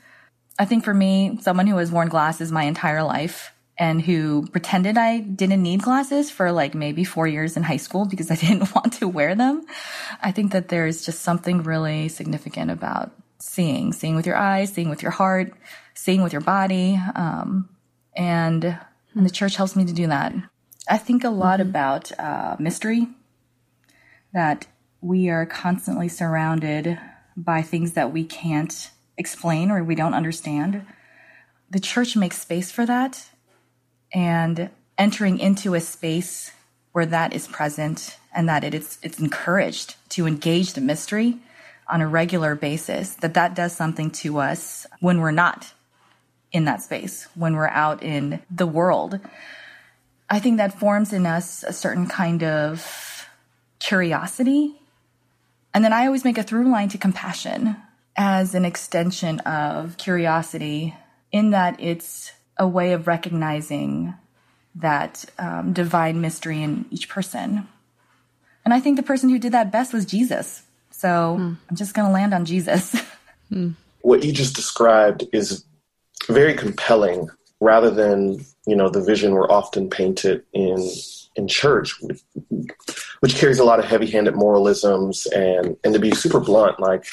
[0.59, 4.95] I think for me, someone who has worn glasses my entire life, and who pretended
[4.95, 8.73] I didn't need glasses for like maybe four years in high school because I didn't
[8.75, 9.65] want to wear them.
[10.21, 14.89] I think that there's just something really significant about seeing, seeing with your eyes, seeing
[14.89, 15.53] with your heart,
[15.95, 16.99] seeing with your body.
[17.15, 17.69] Um,
[18.15, 18.77] and,
[19.15, 20.31] and the church helps me to do that.
[20.87, 21.69] I think a lot mm-hmm.
[21.69, 23.07] about uh, mystery,
[24.31, 24.67] that
[25.01, 26.99] we are constantly surrounded
[27.35, 30.85] by things that we can't explain or we don't understand.
[31.69, 33.29] The church makes space for that.
[34.13, 36.51] And entering into a space
[36.91, 41.37] where that is present and that it is it's encouraged to engage the mystery
[41.87, 45.73] on a regular basis that that does something to us when we're not
[46.51, 49.19] in that space when we're out in the world
[50.29, 53.27] i think that forms in us a certain kind of
[53.79, 54.80] curiosity
[55.73, 57.75] and then i always make a through line to compassion
[58.15, 60.95] as an extension of curiosity
[61.31, 64.13] in that it's a way of recognizing
[64.75, 67.67] that um, divine mystery in each person.
[68.63, 70.63] And I think the person who did that best was Jesus.
[70.91, 71.57] So mm.
[71.69, 72.95] I'm just going to land on Jesus.
[73.51, 73.73] mm.
[74.01, 75.65] What you just described is
[76.27, 77.29] very compelling
[77.61, 80.85] rather than, you know, the vision we're often painted in
[81.37, 81.95] in church,
[83.21, 87.05] which carries a lot of heavy-handed moralisms and and to be super blunt, like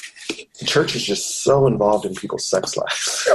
[0.58, 3.28] the church is just so involved in people's sex lives.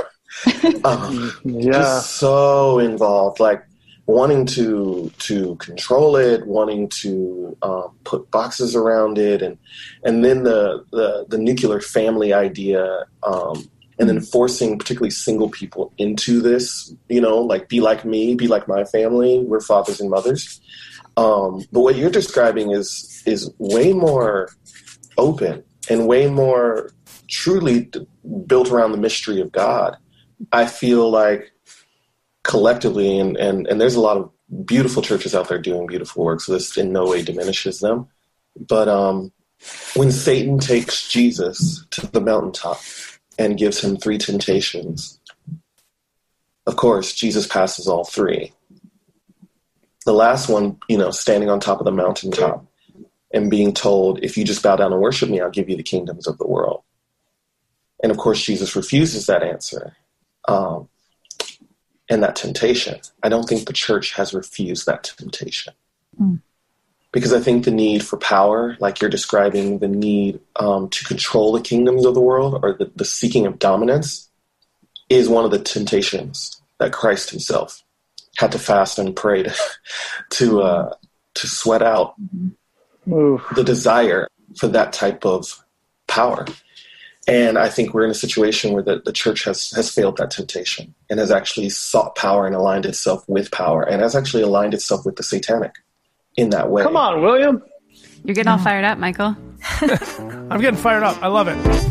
[0.84, 1.72] um, yeah.
[1.72, 3.64] Just so involved, like
[4.08, 9.58] wanting to to control it, wanting to um, put boxes around it, and
[10.04, 15.94] and then the the, the nuclear family idea, um, and then forcing particularly single people
[15.98, 16.94] into this.
[17.10, 19.40] You know, like be like me, be like my family.
[19.40, 20.62] We're fathers and mothers.
[21.16, 24.50] Um, but what you're describing is is way more
[25.18, 26.92] open and way more
[27.28, 27.90] truly
[28.48, 29.98] built around the mystery of God.
[30.52, 31.52] I feel like
[32.44, 34.32] collectively, and, and, and there's a lot of
[34.66, 38.08] beautiful churches out there doing beautiful work, so this in no way diminishes them.
[38.68, 39.32] But um,
[39.96, 42.82] when Satan takes Jesus to the mountaintop
[43.38, 45.20] and gives him three temptations,
[46.66, 48.54] of course, Jesus passes all three.
[50.06, 52.66] The last one, you know, standing on top of the mountaintop
[53.34, 55.84] and being told, if you just bow down and worship me, I'll give you the
[55.84, 56.84] kingdoms of the world.
[58.02, 59.96] And of course, Jesus refuses that answer
[60.48, 60.90] um,
[62.10, 63.00] and that temptation.
[63.24, 65.74] I don't think the church has refused that temptation.
[66.20, 66.42] Mm.
[67.14, 71.54] Because I think the need for power, like you're describing, the need um, to control
[71.54, 74.30] the kingdoms of the world or the, the seeking of dominance
[75.10, 77.84] is one of the temptations that Christ himself
[78.38, 79.56] had to fast and pray to,
[80.32, 80.94] to, uh,
[81.36, 83.56] to sweat out mm-hmm.
[83.56, 85.64] the desire for that type of
[86.08, 86.48] power.
[87.28, 90.32] And I think we're in a situation where the, the church has, has failed that
[90.32, 94.74] temptation and has actually sought power and aligned itself with power and has actually aligned
[94.74, 95.76] itself with the satanic
[96.36, 96.84] in that way.
[96.84, 97.64] Come on, William.
[98.24, 99.36] You're getting all fired up, Michael.
[99.82, 101.22] I'm getting fired up.
[101.22, 101.84] I love it.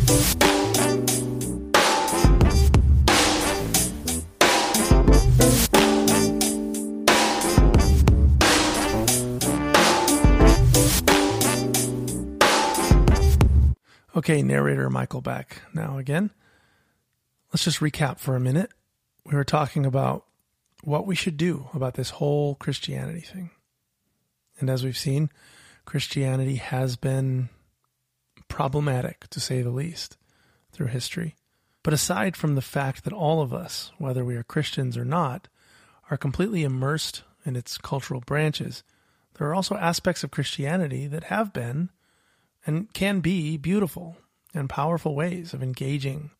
[14.14, 16.30] Okay, narrator Michael back now again.
[17.52, 18.70] Let's just recap for a minute.
[19.24, 20.26] We were talking about
[20.84, 23.50] what we should do about this whole Christianity thing.
[24.62, 25.28] And as we've seen,
[25.86, 27.48] Christianity has been
[28.46, 30.16] problematic, to say the least,
[30.70, 31.34] through history.
[31.82, 35.48] But aside from the fact that all of us, whether we are Christians or not,
[36.12, 38.84] are completely immersed in its cultural branches,
[39.34, 41.90] there are also aspects of Christianity that have been
[42.64, 44.16] and can be beautiful
[44.54, 46.30] and powerful ways of engaging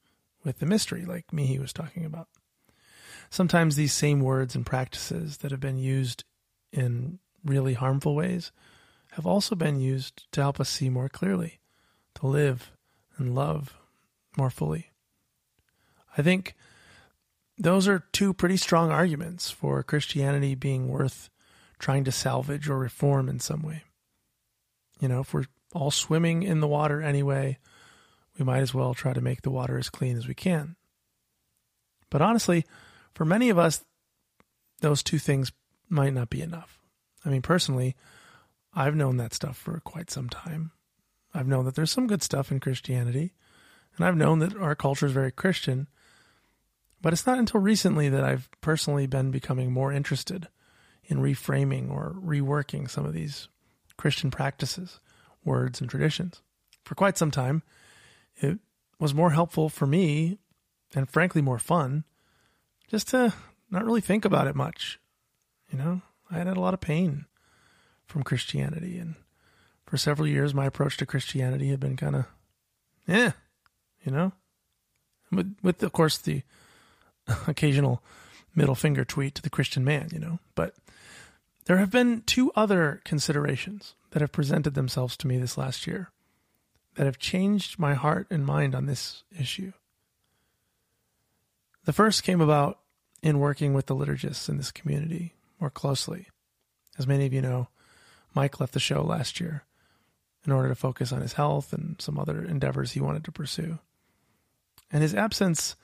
[0.44, 2.28] with the mystery, like Mihee was talking about.
[3.30, 6.22] Sometimes these same words and practices that have been used
[6.72, 8.52] in really harmful ways
[9.12, 11.60] have also been used to help us see more clearly,
[12.14, 12.72] to live
[13.18, 13.76] and love
[14.36, 14.90] more fully.
[16.16, 16.54] I think
[17.58, 21.30] those are two pretty strong arguments for Christianity being worth
[21.78, 23.82] trying to salvage or reform in some way.
[25.00, 27.58] You know, if we're all swimming in the water anyway,
[28.38, 30.76] we might as well try to make the water as clean as we can.
[32.08, 32.64] But honestly,
[33.14, 33.84] for many of us,
[34.80, 35.52] those two things
[35.88, 36.81] might not be enough.
[37.24, 37.96] I mean, personally,
[38.74, 40.72] I've known that stuff for quite some time.
[41.34, 43.32] I've known that there's some good stuff in Christianity,
[43.96, 45.88] and I've known that our culture is very Christian.
[47.00, 50.48] But it's not until recently that I've personally been becoming more interested
[51.04, 53.48] in reframing or reworking some of these
[53.96, 55.00] Christian practices
[55.44, 56.42] words, and traditions.
[56.84, 57.62] For quite some time,
[58.36, 58.58] it
[58.98, 60.38] was more helpful for me
[60.94, 62.04] and frankly more fun
[62.88, 63.32] just to
[63.70, 64.98] not really think about it much.
[65.70, 67.26] You know, I had a lot of pain
[68.06, 69.16] from Christianity, and
[69.86, 72.26] for several years, my approach to Christianity had been kind of,
[73.06, 73.32] yeah,
[74.04, 74.32] you know,
[75.30, 76.42] with with of course the
[77.46, 78.02] occasional
[78.54, 80.74] middle finger tweet to the Christian man, you know, but
[81.66, 86.10] there have been two other considerations that have presented themselves to me this last year
[86.96, 89.72] that have changed my heart and mind on this issue.
[91.84, 92.78] The first came about
[93.22, 96.26] in working with the liturgists in this community more closely.
[96.98, 97.68] As many of you know,
[98.34, 99.62] Mike left the show last year
[100.44, 103.78] in order to focus on his health and some other endeavors he wanted to pursue.
[104.90, 105.76] And his absence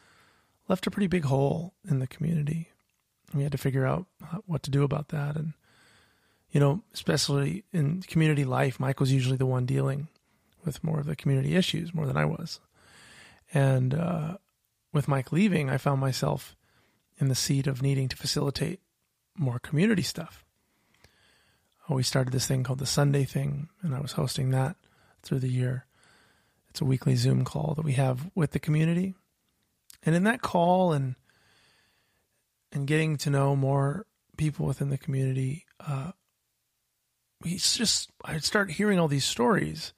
[0.69, 2.71] left a pretty big hole in the community.
[3.33, 4.07] We had to figure out
[4.47, 5.37] what to do about that.
[5.37, 5.53] And,
[6.51, 10.09] you know, especially in community life, Mike was usually the one dealing
[10.65, 12.59] with more of the community issues more than I was.
[13.55, 14.39] And uh,
[14.93, 16.57] with Mike leaving, I found myself
[17.19, 18.81] in the seat of needing to facilitate
[19.39, 20.45] more community stuff.
[21.89, 24.77] Oh, we started this thing called the Sunday thing, and I was hosting that
[25.23, 25.87] through the year.
[26.71, 29.15] It's a weekly Zoom call that we have with the community.
[30.03, 31.17] And in that call and
[32.71, 34.05] and getting to know more
[34.37, 36.13] people within the community, uh,
[37.43, 39.93] we just I'd start hearing all these stories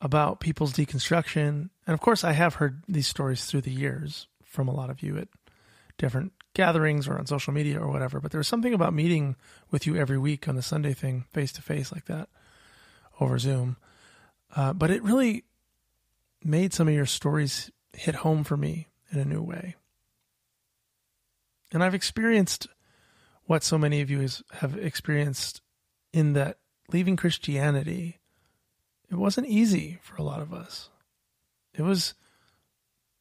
[0.00, 1.70] about people's deconstruction.
[1.86, 5.02] And of course, I have heard these stories through the years from a lot of
[5.02, 5.28] you at
[5.98, 8.20] different gatherings or on social media or whatever.
[8.20, 9.36] But there was something about meeting
[9.70, 12.28] with you every week on the Sunday thing, face to face like that
[13.20, 13.76] over Zoom.
[14.56, 15.44] Uh, but it really
[16.42, 19.74] made some of your stories hit home for me in a new way.
[21.72, 22.68] And I've experienced
[23.46, 25.60] what so many of you have experienced
[26.12, 26.58] in that
[26.92, 28.20] leaving Christianity
[29.10, 30.88] it wasn't easy for a lot of us.
[31.74, 32.14] It was,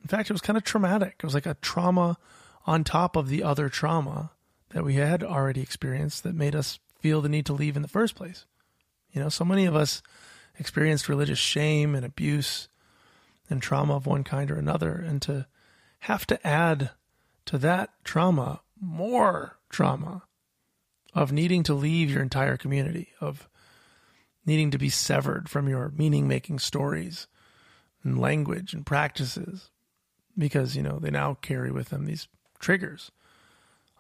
[0.01, 1.15] in fact, it was kind of traumatic.
[1.19, 2.17] It was like a trauma
[2.65, 4.31] on top of the other trauma
[4.69, 7.87] that we had already experienced that made us feel the need to leave in the
[7.87, 8.45] first place.
[9.11, 10.01] You know, so many of us
[10.57, 12.67] experienced religious shame and abuse
[13.49, 14.93] and trauma of one kind or another.
[14.93, 15.47] And to
[15.99, 16.91] have to add
[17.45, 20.23] to that trauma more trauma
[21.13, 23.47] of needing to leave your entire community, of
[24.45, 27.27] needing to be severed from your meaning making stories
[28.03, 29.69] and language and practices
[30.37, 32.27] because, you know, they now carry with them these
[32.63, 33.11] triggers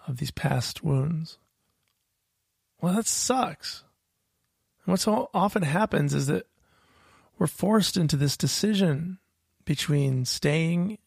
[0.07, 1.37] of these past wounds.
[2.81, 3.83] Well, that sucks.
[4.85, 6.47] And what so often happens is that
[7.37, 9.19] we're forced into this decision
[9.65, 10.97] between staying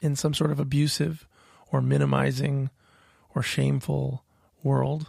[0.00, 1.28] in some sort of abusive
[1.70, 2.70] or minimizing
[3.34, 4.24] or shameful
[4.62, 5.08] world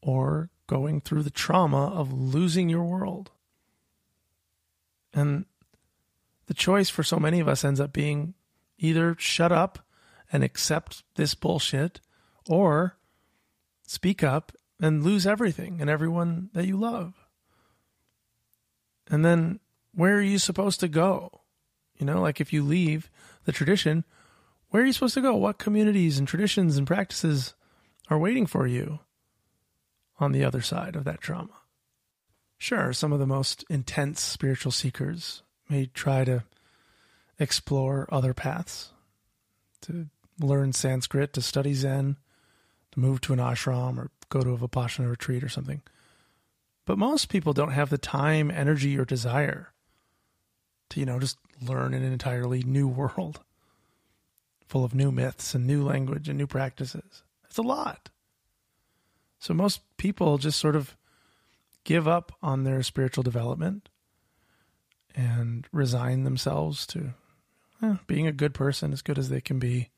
[0.00, 3.30] or going through the trauma of losing your world.
[5.12, 5.46] And
[6.46, 8.34] the choice for so many of us ends up being
[8.78, 9.78] either shut up
[10.32, 12.00] and accept this bullshit
[12.48, 12.96] or
[13.86, 17.14] speak up and lose everything and everyone that you love.
[19.08, 19.60] And then
[19.94, 21.42] where are you supposed to go?
[21.98, 23.10] You know, like if you leave
[23.44, 24.04] the tradition,
[24.70, 25.34] where are you supposed to go?
[25.34, 27.54] What communities and traditions and practices
[28.10, 29.00] are waiting for you?
[30.18, 31.60] on the other side of that trauma.
[32.58, 36.44] Sure, some of the most intense spiritual seekers may try to
[37.38, 38.92] explore other paths,
[39.82, 40.06] to
[40.40, 42.16] learn Sanskrit, to study Zen,
[42.92, 45.82] to move to an ashram or go to a Vipassana retreat or something.
[46.84, 49.72] But most people don't have the time, energy, or desire
[50.90, 53.40] to, you know, just learn an entirely new world
[54.66, 57.22] full of new myths and new language and new practices.
[57.44, 58.10] It's a lot.
[59.38, 60.96] So most people just sort of
[61.84, 63.88] give up on their spiritual development
[65.14, 67.14] and resign themselves to
[67.82, 69.90] eh, being a good person as good as they can be.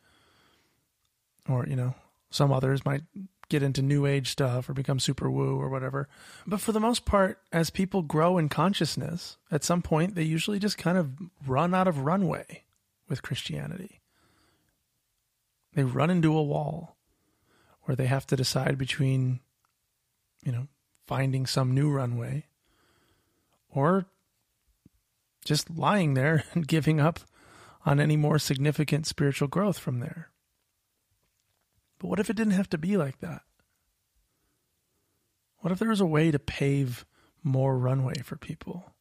[1.48, 1.94] Or, you know,
[2.30, 3.02] some others might
[3.48, 6.08] get into new age stuff or become super woo or whatever.
[6.46, 10.58] But for the most part, as people grow in consciousness, at some point they usually
[10.58, 11.12] just kind of
[11.46, 12.64] run out of runway
[13.08, 14.00] with Christianity.
[15.74, 16.96] They run into a wall
[17.82, 19.40] where they have to decide between,
[20.44, 20.68] you know,
[21.06, 22.44] finding some new runway
[23.70, 24.06] or
[25.44, 27.20] just lying there and giving up
[27.84, 30.30] on any more significant spiritual growth from there.
[31.98, 33.42] But what if it didn't have to be like that?
[35.58, 37.04] What if there was a way to pave
[37.42, 38.92] more runway for people?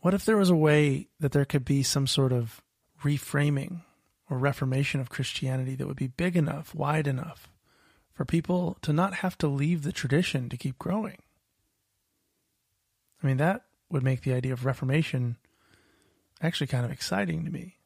[0.00, 2.62] What if there was a way that there could be some sort of
[3.02, 3.82] reframing
[4.28, 7.48] or reformation of Christianity that would be big enough, wide enough
[8.12, 11.18] for people to not have to leave the tradition to keep growing.
[13.22, 15.36] I mean, that would make the idea of reformation
[16.40, 17.76] actually kind of exciting to me.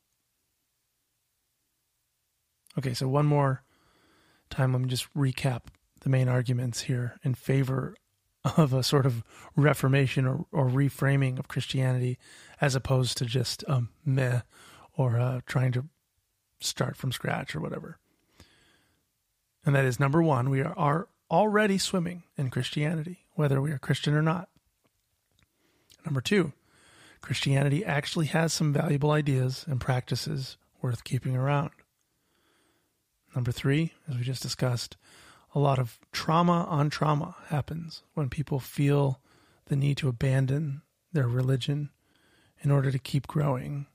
[2.78, 3.62] Okay, so one more
[4.48, 5.62] time, let me just recap
[6.00, 7.94] the main arguments here in favor
[8.56, 9.22] of a sort of
[9.54, 12.18] reformation or, or reframing of Christianity
[12.60, 14.40] as opposed to just um, meh
[14.96, 15.86] or uh, trying to
[16.60, 17.98] start from scratch or whatever.
[19.64, 23.78] And that is number one, we are, are already swimming in Christianity, whether we are
[23.78, 24.48] Christian or not.
[26.04, 26.52] Number two,
[27.20, 31.70] Christianity actually has some valuable ideas and practices worth keeping around.
[33.34, 34.96] Number three, as we just discussed,
[35.54, 39.20] a lot of trauma on trauma happens when people feel
[39.66, 41.90] the need to abandon their religion
[42.62, 43.86] in order to keep growing.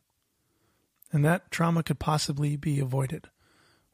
[1.12, 3.30] And that trauma could possibly be avoided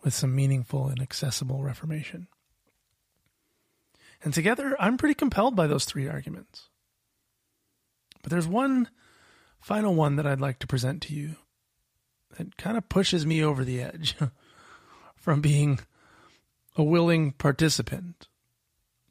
[0.04, 2.28] with some meaningful and accessible reformation.
[4.24, 6.70] And together, I'm pretty compelled by those three arguments.
[8.22, 8.90] But there's one
[9.62, 11.36] final one that I'd like to present to you
[12.38, 14.16] that kind of pushes me over the edge
[15.16, 15.80] from being
[16.76, 18.28] a willing participant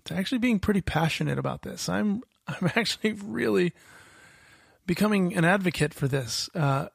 [0.05, 1.88] to actually being pretty passionate about this.
[1.88, 3.72] I'm I'm actually really
[4.86, 6.51] becoming an advocate for this.
[6.55, 6.88] Uh,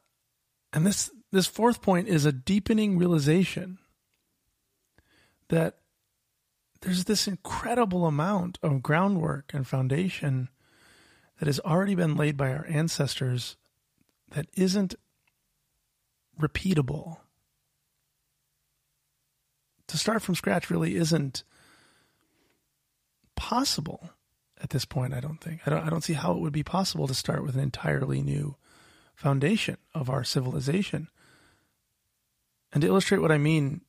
[0.74, 3.78] and this this fourth point is a deepening realization
[5.50, 5.78] that
[6.82, 10.50] there's this incredible amount of groundwork and foundation
[11.40, 13.58] that has already been laid by our ancestors
[14.32, 14.96] that isn't
[16.40, 17.18] repeatable.
[19.88, 21.44] To start from scratch really isn't
[23.36, 24.10] possible
[24.62, 25.62] at this point, I don't think.
[25.66, 28.22] I don't I don't see how it would be possible to start with an entirely
[28.22, 28.56] new
[29.14, 31.10] foundation of our civilization.
[32.74, 33.82] And to illustrate what I mean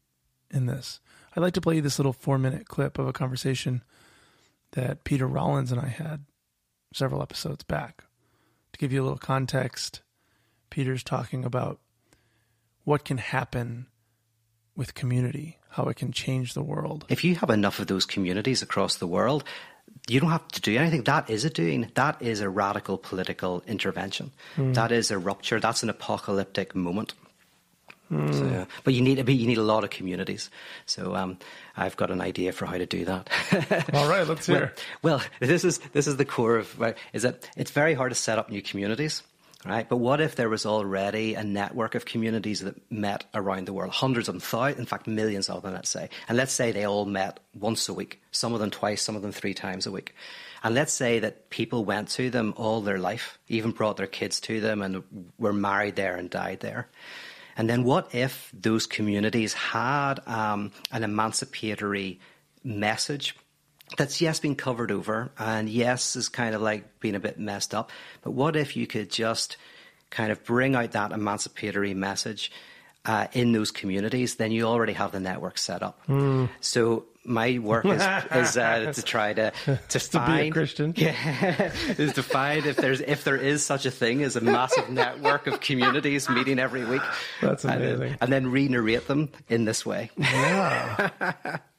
[0.50, 1.00] in this,
[1.34, 3.82] I'd like to play you this little four minute clip of a conversation
[4.72, 6.24] that Peter Rollins and I had
[6.92, 8.04] several episodes back.
[8.72, 10.02] To give you a little context,
[10.70, 11.80] Peter's talking about
[12.84, 13.86] what can happen
[14.76, 17.06] with community, how it can change the world.
[17.08, 19.44] If you have enough of those communities across the world,
[20.08, 21.04] you don't have to do anything.
[21.04, 21.90] That is a doing.
[21.94, 24.32] That is a radical political intervention.
[24.56, 24.74] Mm.
[24.74, 25.58] That is a rupture.
[25.58, 27.14] That's an apocalyptic moment.
[28.12, 28.34] Mm.
[28.34, 30.50] So, but you need, but you need a lot of communities.
[30.86, 31.38] So um,
[31.76, 33.28] I've got an idea for how to do that.
[33.92, 34.72] All right, let's hear.
[35.02, 38.10] Well, well, this is this is the core of right, is that it's very hard
[38.10, 39.22] to set up new communities.
[39.64, 43.72] Right, but what if there was already a network of communities that met around the
[43.72, 46.70] world, hundreds of them, thousands, in fact, millions of them, let's say, and let's say
[46.70, 49.84] they all met once a week, some of them twice, some of them three times
[49.86, 50.14] a week,
[50.62, 54.38] and let's say that people went to them all their life, even brought their kids
[54.40, 55.02] to them, and
[55.38, 56.88] were married there and died there.
[57.56, 62.20] And then what if those communities had um, an emancipatory
[62.62, 63.34] message
[63.96, 67.74] that's yes been covered over and yes is kind of like being a bit messed
[67.74, 67.90] up.
[68.22, 69.56] But what if you could just
[70.10, 72.50] kind of bring out that emancipatory message
[73.04, 74.34] uh, in those communities?
[74.34, 76.04] Then you already have the network set up.
[76.08, 76.48] Mm.
[76.60, 79.52] So my work is, is uh, to try to
[79.88, 80.94] to find be a Christian.
[80.96, 84.88] Yeah, is to find if there's if there is such a thing as a massive
[84.88, 87.02] network of communities meeting every week.
[87.40, 87.92] That's amazing.
[87.92, 90.10] And then, and then re-narrate them in this way.
[90.16, 91.10] Yeah.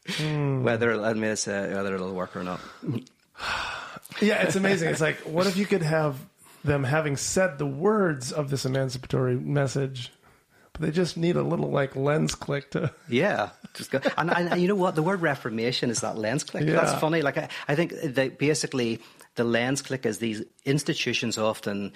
[0.08, 0.62] mm.
[0.68, 2.60] Whether I mean, it's, uh, whether it'll work or not.
[4.22, 4.90] yeah, it's amazing.
[4.90, 6.18] It's like, what if you could have
[6.64, 10.12] them having said the words of this emancipatory message
[10.78, 13.50] but they just need a little like lens click to yeah.
[13.74, 14.96] Just go and, and, you know what?
[14.96, 16.66] The word reformation is that lens click.
[16.66, 16.74] Yeah.
[16.74, 17.22] that's funny.
[17.22, 19.00] Like I, I think that basically
[19.36, 21.94] the lens click is these institutions often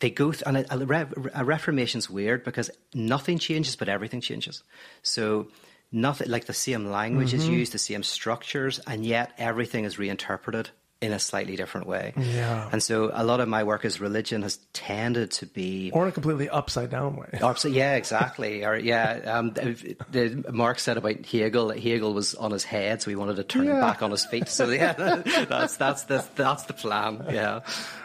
[0.00, 4.62] they go th- and a, a, a reformation's weird because nothing changes but everything changes.
[5.02, 5.48] So
[5.90, 7.38] nothing like the same language mm-hmm.
[7.38, 10.70] is used the same structures and yet everything is reinterpreted
[11.02, 12.14] in a slightly different way.
[12.16, 12.68] Yeah.
[12.70, 16.08] And so a lot of my work as religion has tended to be or in
[16.10, 17.40] a completely upside down way.
[17.42, 18.64] Upside, yeah, exactly.
[18.64, 23.10] or yeah, um, the, Marx said about Hegel that Hegel was on his head, so
[23.10, 23.74] he wanted to turn yeah.
[23.74, 24.48] him back on his feet.
[24.48, 24.92] So yeah,
[25.48, 27.26] that's that's the that's the plan.
[27.28, 27.60] Yeah.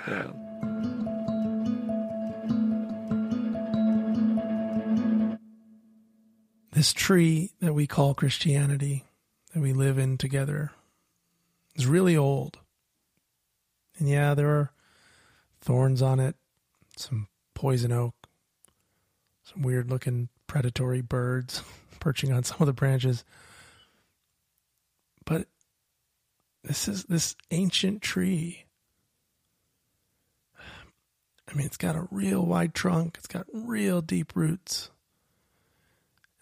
[0.07, 0.31] yeah.
[6.71, 9.05] This tree that we call Christianity,
[9.53, 10.71] that we live in together,
[11.75, 12.57] is really old.
[13.97, 14.71] And yeah, there are
[15.61, 16.35] thorns on it,
[16.95, 18.15] some poison oak,
[19.43, 21.63] some weird looking predatory birds
[21.99, 23.23] perching on some of the branches.
[25.25, 25.47] But
[26.63, 28.65] this is this ancient tree.
[31.49, 34.91] I mean, it's got a real wide trunk, it's got real deep roots.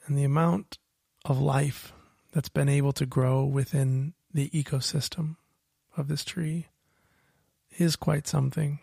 [0.05, 0.77] And the amount
[1.23, 1.93] of life
[2.31, 5.37] that's been able to grow within the ecosystem
[5.95, 6.67] of this tree
[7.77, 8.79] is quite something.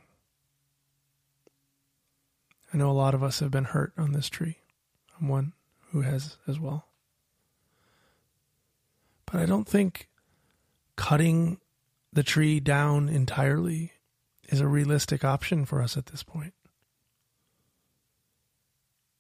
[2.73, 4.59] I know a lot of us have been hurt on this tree.
[5.21, 5.53] I'm one
[5.91, 6.87] who has as well.
[9.27, 10.09] But I don't think
[10.97, 11.59] cutting
[12.13, 13.93] the tree down entirely
[14.49, 16.55] is a realistic option for us at this point.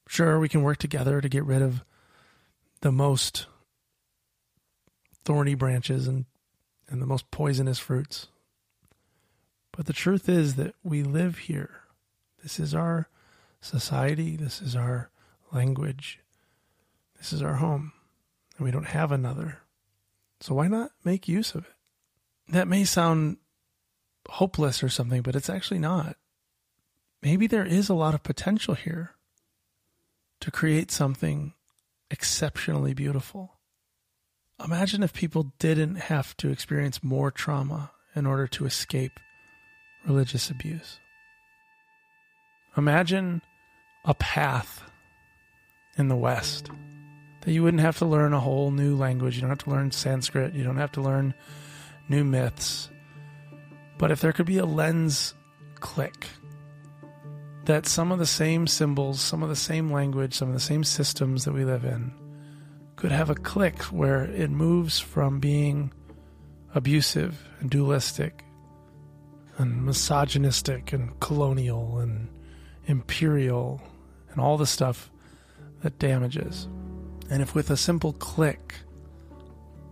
[0.06, 1.84] Sure, we can work together to get rid of
[2.82, 3.46] the most
[5.24, 6.26] thorny branches and,
[6.88, 8.28] and the most poisonous fruits.
[9.72, 11.80] But the truth is that we live here.
[12.42, 13.08] This is our
[13.60, 14.36] society.
[14.36, 15.10] This is our
[15.52, 16.20] language.
[17.18, 17.92] This is our home.
[18.56, 19.58] And we don't have another.
[20.40, 21.72] So why not make use of it?
[22.48, 23.38] That may sound
[24.28, 26.16] hopeless or something, but it's actually not.
[27.22, 29.12] Maybe there is a lot of potential here
[30.40, 31.54] to create something
[32.10, 33.54] exceptionally beautiful.
[34.62, 39.12] Imagine if people didn't have to experience more trauma in order to escape
[40.06, 40.98] religious abuse.
[42.76, 43.42] Imagine
[44.04, 44.82] a path
[45.96, 46.70] in the West
[47.42, 49.34] that you wouldn't have to learn a whole new language.
[49.34, 50.54] You don't have to learn Sanskrit.
[50.54, 51.34] You don't have to learn
[52.08, 52.88] new myths.
[53.98, 55.34] But if there could be a lens
[55.80, 56.26] click
[57.64, 60.82] that some of the same symbols, some of the same language, some of the same
[60.82, 62.12] systems that we live in
[62.96, 65.92] could have a click where it moves from being
[66.74, 68.44] abusive and dualistic
[69.62, 72.28] and misogynistic and colonial and
[72.86, 73.80] imperial
[74.30, 75.10] and all the stuff
[75.82, 76.68] that damages.
[77.30, 78.74] And if with a simple click,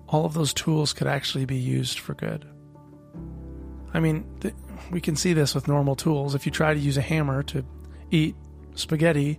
[0.09, 2.45] all of those tools could actually be used for good.
[3.95, 4.55] I mean, th-
[4.91, 6.35] we can see this with normal tools.
[6.35, 7.65] If you try to use a hammer to
[8.11, 8.35] eat
[8.75, 9.39] spaghetti,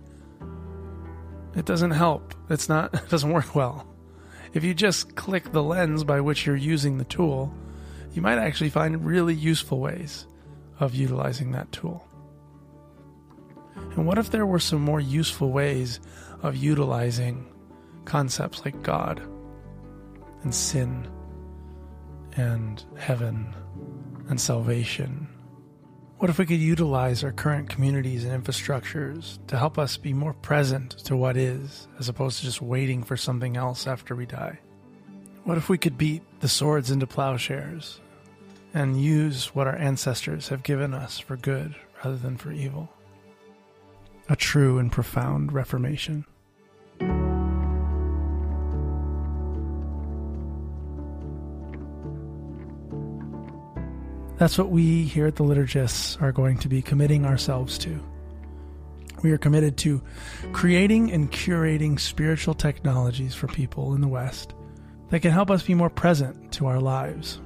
[1.54, 2.34] it doesn't help.
[2.50, 3.86] It's not it doesn't work well.
[4.54, 7.54] If you just click the lens by which you're using the tool,
[8.12, 10.26] you might actually find really useful ways
[10.80, 12.06] of utilizing that tool.
[13.96, 16.00] And what if there were some more useful ways
[16.42, 17.46] of utilizing
[18.04, 19.22] concepts like God
[20.42, 21.08] and sin
[22.36, 23.54] and heaven
[24.28, 25.28] and salvation?
[26.18, 30.34] What if we could utilize our current communities and infrastructures to help us be more
[30.34, 34.60] present to what is, as opposed to just waiting for something else after we die?
[35.44, 38.00] What if we could beat the swords into plowshares
[38.72, 41.74] and use what our ancestors have given us for good
[42.04, 42.88] rather than for evil?
[44.28, 46.24] A true and profound reformation.
[54.38, 57.98] That's what we here at the Liturgists are going to be committing ourselves to.
[59.24, 60.02] We are committed to
[60.52, 64.54] creating and curating spiritual technologies for people in the West
[65.12, 67.38] that can help us be more present to our lives,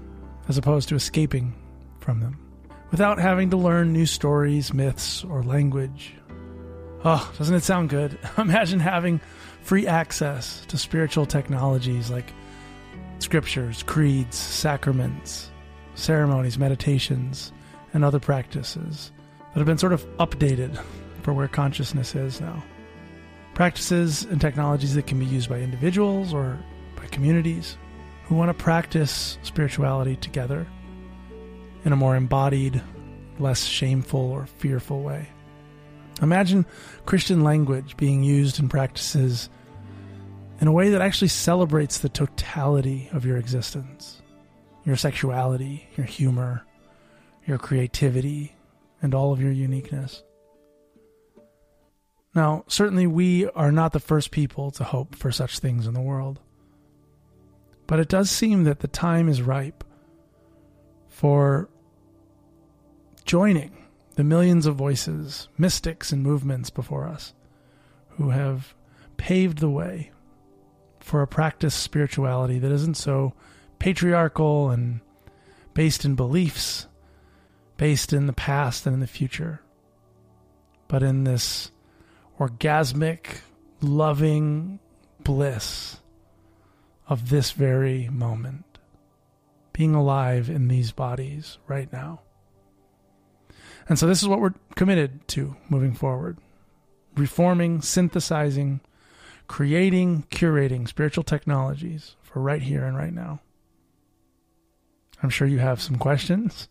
[0.49, 1.53] as opposed to escaping
[1.99, 2.39] from them,
[2.93, 6.15] without having to learn new stories, myths, or language.
[7.05, 8.17] Oh, doesn't it sound good?
[8.39, 9.21] Imagine having
[9.63, 12.33] free access to spiritual technologies like
[13.19, 15.51] scriptures, creeds, sacraments,
[15.97, 17.53] ceremonies, meditations,
[17.93, 19.11] and other practices
[19.53, 20.81] that have been sort of updated
[21.23, 22.63] for where consciousness is now.
[23.55, 26.57] Practices and technologies that can be used by individuals or
[27.11, 27.77] communities
[28.25, 30.67] who want to practice spirituality together
[31.85, 32.83] in a more embodied,
[33.39, 35.29] less shameful or fearful way.
[36.23, 36.67] Imagine
[37.05, 39.49] Christian language being used in practices
[40.61, 44.23] in a way that actually celebrates the totality of your existence
[44.85, 46.65] your sexuality, your humor,
[47.45, 48.55] your creativity,
[49.03, 50.23] and all of your uniqueness.
[52.37, 56.01] Now, certainly we are not the first people to hope for such things in the
[56.01, 56.39] world.
[57.87, 59.85] But it does seem that the time is ripe
[61.09, 61.69] for
[63.25, 63.85] joining
[64.17, 67.33] the millions of voices, mystics, and movements before us
[68.11, 68.75] who have
[69.17, 70.11] paved the way
[71.01, 73.35] for a practice spirituality that isn't so
[73.79, 75.01] patriarchal and
[75.75, 76.87] based in beliefs,
[77.77, 79.61] based in the past and in the future,
[80.89, 81.71] but in this
[82.41, 83.41] orgasmic,
[83.81, 84.79] loving
[85.23, 86.01] bliss
[87.09, 88.79] of this very moment,
[89.73, 92.21] being alive in these bodies right now.
[93.89, 96.39] And so, this is what we're committed to moving forward
[97.17, 98.81] reforming, synthesizing,
[99.47, 103.41] creating, curating spiritual technologies for right here and right now.
[105.23, 106.69] I'm sure you have some questions.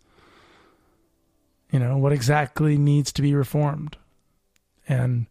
[1.72, 3.98] You know, what exactly needs to be reformed?
[4.88, 5.26] And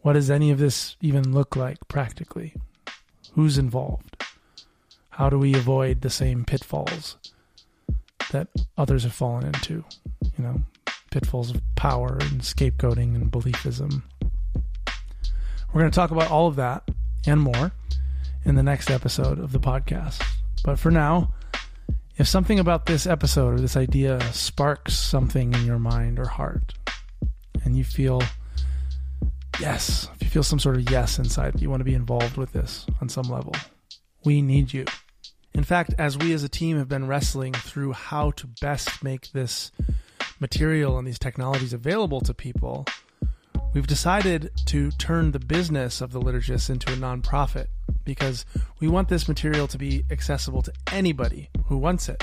[0.00, 2.54] what does any of this even look like practically?
[3.34, 4.24] Who's involved?
[5.16, 7.16] How do we avoid the same pitfalls
[8.32, 9.84] that others have fallen into?
[10.36, 10.62] You know,
[11.12, 14.02] pitfalls of power and scapegoating and beliefism.
[15.72, 16.88] We're going to talk about all of that
[17.28, 17.70] and more
[18.44, 20.20] in the next episode of the podcast.
[20.64, 21.32] But for now,
[22.16, 26.74] if something about this episode or this idea sparks something in your mind or heart,
[27.64, 28.20] and you feel
[29.60, 32.52] yes, if you feel some sort of yes inside, you want to be involved with
[32.52, 33.54] this on some level,
[34.24, 34.84] we need you.
[35.54, 39.30] In fact, as we as a team have been wrestling through how to best make
[39.32, 39.70] this
[40.40, 42.84] material and these technologies available to people,
[43.72, 47.66] we've decided to turn the business of the liturgists into a nonprofit
[48.04, 48.44] because
[48.80, 52.22] we want this material to be accessible to anybody who wants it.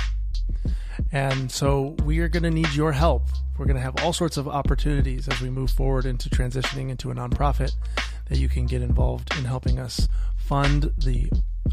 [1.11, 3.23] And so we are going to need your help.
[3.57, 7.11] We're going to have all sorts of opportunities as we move forward into transitioning into
[7.11, 7.71] a nonprofit
[8.27, 10.07] that you can get involved in helping us
[10.38, 11.29] fund the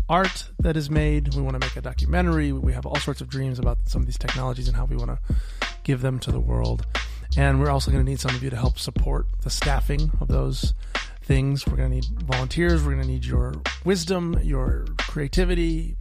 [0.09, 1.35] art that is made.
[1.35, 2.53] We want to make a documentary.
[2.53, 5.11] We have all sorts of dreams about some of these technologies and how we want
[5.11, 5.37] to
[5.85, 6.87] give them to the world.
[7.37, 10.29] And we're also going to need some of you to help support the staffing of
[10.29, 10.75] those
[11.23, 11.67] things.
[11.67, 12.83] We're going to need volunteers.
[12.83, 15.97] We're going to need your wisdom, your creativity,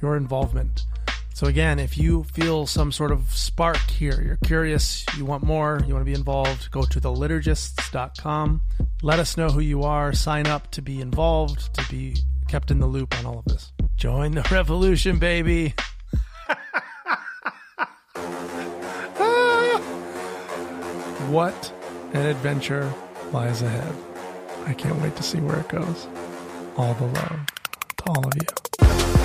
[0.00, 0.84] your involvement.
[1.34, 5.80] So, again, if you feel some sort of spark here, you're curious, you want more,
[5.86, 8.60] you want to be involved, go to theliturgists.com.
[9.02, 10.12] Let us know who you are.
[10.12, 12.16] Sign up to be involved, to be
[12.50, 13.72] kept in the loop on all of this.
[13.96, 15.68] Join the revolution, baby.
[21.28, 21.72] what
[22.12, 22.92] an adventure
[23.30, 23.94] lies ahead.
[24.66, 26.08] I can't wait to see where it goes.
[26.76, 27.46] All the love
[27.98, 29.19] to all of you.